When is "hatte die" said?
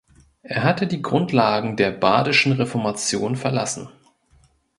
0.63-1.03